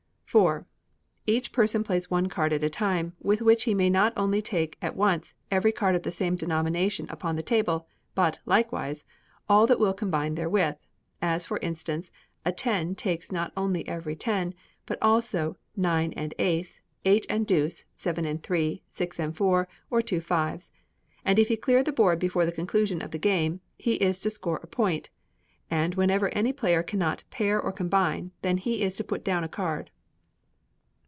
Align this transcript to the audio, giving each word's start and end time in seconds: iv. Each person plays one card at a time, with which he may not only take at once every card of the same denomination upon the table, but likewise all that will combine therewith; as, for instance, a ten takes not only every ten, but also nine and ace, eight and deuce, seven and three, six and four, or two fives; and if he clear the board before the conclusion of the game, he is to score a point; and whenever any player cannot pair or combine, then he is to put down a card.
iv. 0.33 0.63
Each 1.27 1.51
person 1.51 1.83
plays 1.83 2.09
one 2.09 2.29
card 2.29 2.53
at 2.53 2.63
a 2.63 2.69
time, 2.69 3.11
with 3.19 3.41
which 3.41 3.65
he 3.65 3.73
may 3.73 3.89
not 3.89 4.13
only 4.15 4.41
take 4.41 4.77
at 4.81 4.95
once 4.95 5.33
every 5.51 5.73
card 5.73 5.93
of 5.93 6.03
the 6.03 6.09
same 6.11 6.37
denomination 6.37 7.05
upon 7.09 7.35
the 7.35 7.43
table, 7.43 7.85
but 8.15 8.39
likewise 8.45 9.03
all 9.49 9.67
that 9.67 9.77
will 9.77 9.93
combine 9.93 10.35
therewith; 10.35 10.75
as, 11.21 11.45
for 11.45 11.57
instance, 11.57 12.13
a 12.45 12.53
ten 12.53 12.95
takes 12.95 13.29
not 13.29 13.51
only 13.57 13.85
every 13.89 14.15
ten, 14.15 14.53
but 14.85 14.97
also 15.01 15.57
nine 15.75 16.13
and 16.13 16.33
ace, 16.39 16.79
eight 17.03 17.25
and 17.29 17.45
deuce, 17.45 17.83
seven 17.93 18.23
and 18.23 18.41
three, 18.41 18.81
six 18.87 19.19
and 19.19 19.35
four, 19.35 19.67
or 19.89 20.01
two 20.01 20.21
fives; 20.21 20.71
and 21.25 21.39
if 21.39 21.49
he 21.49 21.57
clear 21.57 21.83
the 21.83 21.91
board 21.91 22.19
before 22.19 22.45
the 22.45 22.53
conclusion 22.53 23.01
of 23.01 23.11
the 23.11 23.19
game, 23.19 23.59
he 23.77 23.95
is 23.95 24.21
to 24.21 24.29
score 24.29 24.61
a 24.63 24.67
point; 24.67 25.09
and 25.69 25.95
whenever 25.95 26.29
any 26.29 26.53
player 26.53 26.81
cannot 26.81 27.25
pair 27.31 27.61
or 27.61 27.73
combine, 27.73 28.31
then 28.43 28.55
he 28.55 28.81
is 28.81 28.95
to 28.95 29.03
put 29.03 29.25
down 29.25 29.43
a 29.43 29.49
card. 29.49 29.91